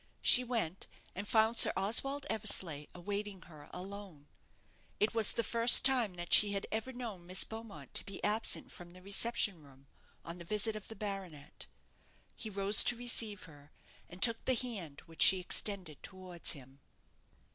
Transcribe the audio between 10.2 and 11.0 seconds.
on the visit of the